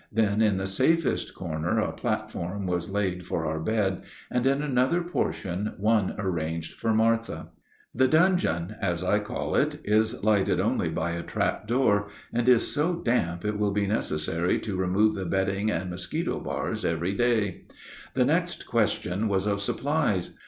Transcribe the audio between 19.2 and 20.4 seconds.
was of supplies.